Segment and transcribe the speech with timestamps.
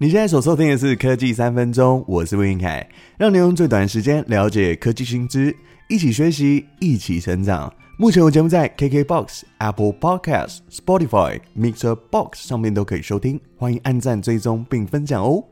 [0.00, 5.52] 你现在所收听的是科技三分钟，我是魏云凯，让你用最短时间了解科技新知，
[5.88, 7.72] 一起学习，一起成长。
[7.96, 15.42] 目前我节目在 KKBOX、Apple Podcast、Spotify、Mixer Box 上面都可以收听，欢迎按赞、追踪并分享哦。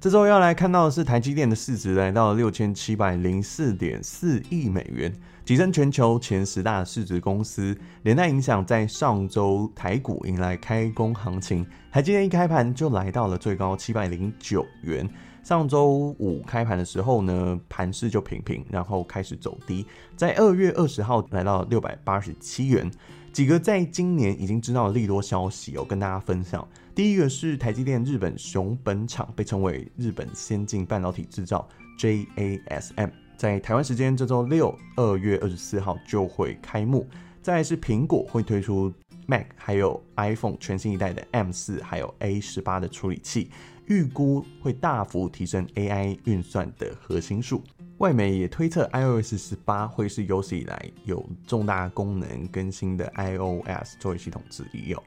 [0.00, 5.12] 这周要来看到的是台积电的市值来到六千七百零四点四亿美元，
[5.44, 15.08] 跻身全球前十大市值公司，连带影响在上周台股迎来开工行情，台积电一开盘就来到了最高七百零九元。
[15.42, 19.84] 上周五开盘的时候呢，盘势就平平，然后开始走低，
[20.14, 22.88] 在二月二十号来到六百八十七元。
[23.32, 26.66] 几个在今年已经知道的利多消息哦，跟大家分享。
[26.94, 31.68] 第一个是台积电日本熊本厂，被称为日本先进半导体制造
[31.98, 37.06] JASM，在台湾时间这周六二月二十四号就会开幕。
[37.40, 38.92] 再来是苹果会推出
[39.26, 43.50] Mac 还有 iPhone 全新一代的 M 四还有 A 十八的处理器，
[43.86, 47.62] 预估会大幅提升 AI 运算的核心数。
[47.98, 55.02] 外媒也推测，iOS 十八会是有史以来有重大功能更新的 iOS 作为系统之一哦。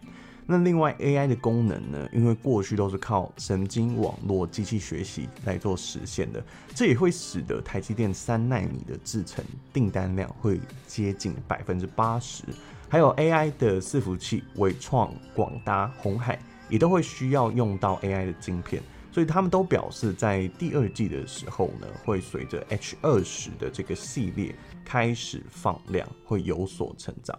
[0.46, 2.10] 那另外 AI 的功能呢？
[2.12, 6.44] 因为过去都是靠神经网络机器学习来做实现的，
[6.76, 12.44] 这也会使得台积电三纳米的制程订单量会接近百分之八十。
[12.90, 18.84] 还有 AI 的伺服器，伟创、广达、鸿海也都会需要用到 AI 的晶片。
[19.12, 27.38] 所以他们都表示，在第二季的时候呢，会随着 H 二十的这个系列开始放量，会有所成长。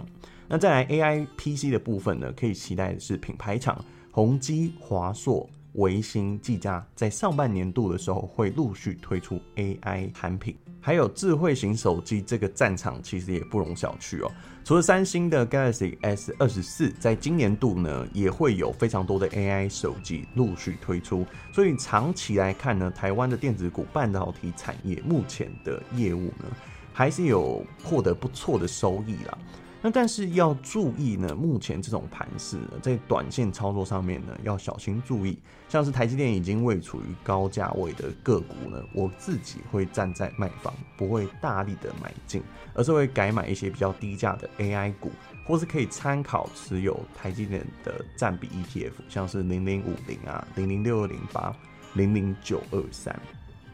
[0.48, 5.48] 那再来 AI PC 的部分呢，可以期待的是品牌厂宏基、华硕。
[5.74, 14.30] 微星、技嘉在上半年度的时候会陆续推出 AI 产品，还有智慧型手机这个战场其实也不容小觑哦。
[14.64, 26.44] 除了三星的 Galaxy S 二十四，在今年度呢也会有非常多的 AI 手机陆续推出，所以长期来看呢，台湾的电子股半导体产业目前的业务呢
[26.92, 29.38] 还是有获得不错的收益啦。
[29.84, 35.36] 那但是要注意呢，目前这种盘势呢，在短线操作上面呢，要小心注意。
[35.68, 42.40] 像是台积电已经位处于高价位的个股呢，我自己会站在卖方，不会大力的买进，
[42.74, 45.10] 而是会改买一些比较低价的 AI 股，
[45.44, 51.52] 或是可以参考持有台积电的占比 ETF，像是零零五零啊、零零六二零八、
[51.94, 53.18] 零零九二三。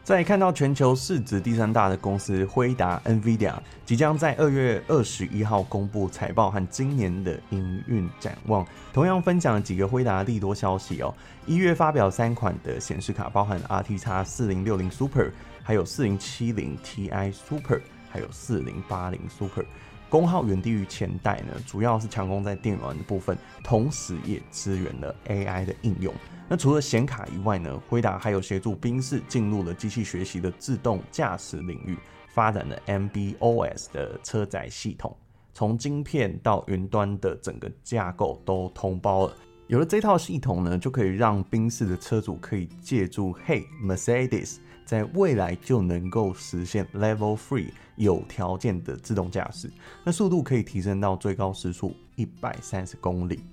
[0.09, 3.53] 再看到全球市值第三大的公司辉达 （NVIDIA）
[3.85, 11.13] 即将在二月二十一号公布财报和今年的营运展望，同样分享了几个辉达利多消息哦。
[11.45, 15.29] 一月发表三款的显示卡，包含 RTX 四零六零 Super，
[15.61, 19.63] 还有四零七零 Ti Super，还有四零八零 Super。
[20.09, 26.13] 功耗远低于前代呢，主要是强攻在电源的部分，同时也支援了 AI 的应用。
[26.47, 31.95] 那除了显卡以外呢，辉达还有协助宾士进入了机器学习的自动驾驶领域，
[32.29, 35.15] 发展了 MB.OS 的车载系统，
[35.53, 39.33] 从晶片到云端的整个架构都通包了。
[39.67, 44.57] 有了这套系统呢，就可以让宾士的车主可以借助 Hey Mercedes，
[44.89, 49.71] 在未来就能够实现 Level Three 有条件的自动驾驶，
[50.03, 53.43] 那速度可以提升到最高时速一百三十公里。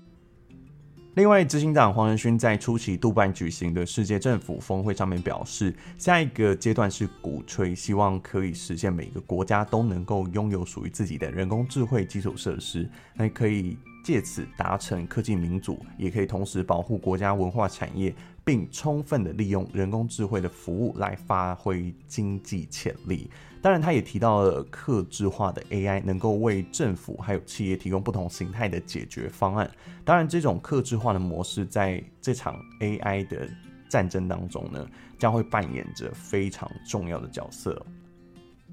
[1.16, 18.14] 另外，执行长黄仁勋在出席杜拜举行的世界政府峰会上面表示，下一个阶段是鼓吹，希望可以实现每个国家都能够拥有属于自己的人工智慧基础设施，那可以借此达成科技民主，也可以同时保护国家文化产业，
[18.46, 23.28] 并充分的利用人工智慧的服务来发挥经济潜力。
[23.60, 29.68] 当然，他也提到了客制化的 AI 能够为政府还有企业提供不同形态的解决方案。
[30.04, 33.48] 当然，这种客制化的模式在这场 AI 的
[33.88, 34.86] 战争当中呢，
[35.18, 37.84] 将会扮演着非常重要的角色。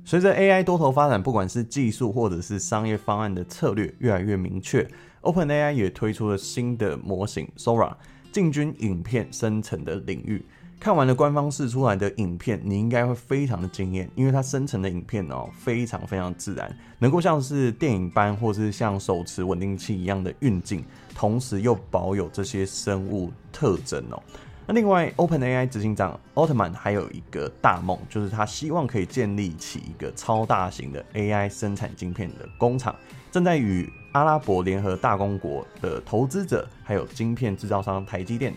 [0.06, 4.88] 随着 AI 多头发展，不管是技术或者是商业方案的策略越来越明确
[5.24, 7.96] ，OpenAI 也推出了新的模型 Sora，
[8.34, 10.44] 进军影片生成的领域。
[10.80, 20.84] 看完了官方试出来的影片，你应该会非常的惊艳，因为它生成的影片哦，非常非常自然，能够像是电影般，或是像手持稳定器一样的运镜，
[21.16, 24.22] 同时又保有这些生物特征哦。
[24.66, 32.96] 那另外，OpenAI 执行长奥特曼还有一个大梦，就是他希望可以建立起一个超大型的 AI 生产晶片的工厂，
[33.30, 38.54] 正在与阿拉伯联合大公国的投资者，还有晶片制造商台积电。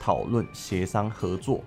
[0.00, 1.60] 讨论协商合作，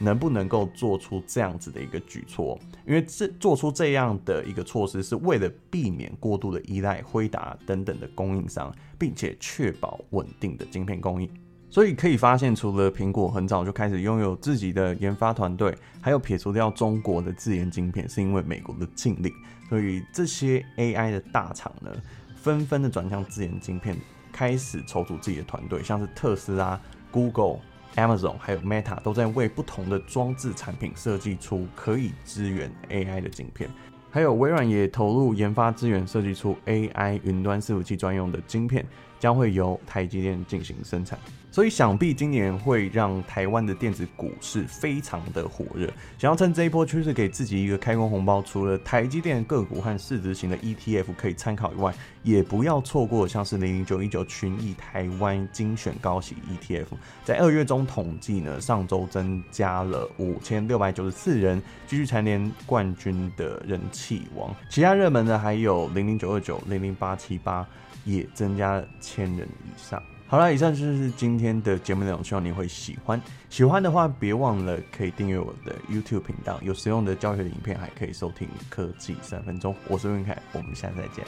[0.00, 2.58] 能不能够做出这样子的一个举措？
[2.84, 11.30] 因为这做出这样的一个措施，是为了避免过度的依赖辉达等等的供应商，并且确保稳定的晶片供应。
[11.68, 19.32] 所以可以发现，除了苹果很早就开始拥有自己的研发团队，还有撇除掉中国的自研晶片，是因为美国的禁令。
[19.68, 21.90] 所以这些 AI 的大厂呢，
[22.36, 23.96] 纷纷的转向自研晶片，
[24.32, 26.80] 开始筹组自己的团队，像是特斯拉、
[27.10, 27.58] Google、
[27.96, 33.68] Amazon 还有 Meta 都在为不同的装置产品设计出可以支援 AI 的晶片。
[34.08, 38.86] 还有微软也投入研发资源，设计出 AI 云端伺服器专用的晶片，
[39.18, 41.18] 将会由台积电进行生产。
[41.50, 45.86] 所以想必今年会让台湾的电子股市非常的火热。
[46.18, 56.88] 想要趁这一波趋势给自己一个开工红包，除了台积电个股和市值型的 ETF 可以参考以外，也不要错过像是零零九一九群益台湾精选高息 ETF。
[57.24, 64.54] 在二月中统计呢，上周增加了五千六百九十四人，继续蝉联冠军的人气王。
[64.68, 67.66] 其他热门的还有零零九二九、零零八七八，
[68.04, 68.86] 也增加了
[69.16, 70.02] 千人以上。
[70.28, 73.20] 好了，以上就是今天的节目内容，希望你会喜欢。
[73.48, 79.74] 喜欢的话，别忘了可以订阅我的 YouTube 频道，有实用的教学影片，还可以收听科技三分钟。
[79.88, 81.24] 我是文凯，我们下次再见，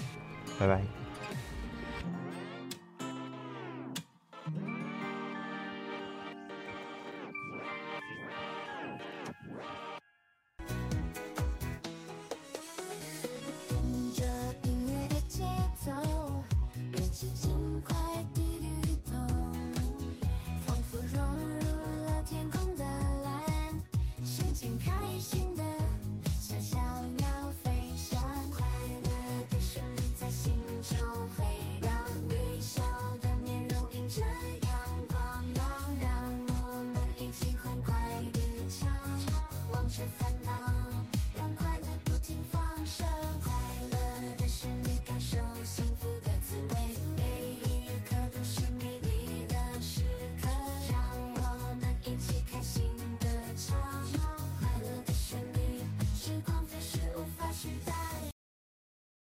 [0.59, 1.08] 拜拜。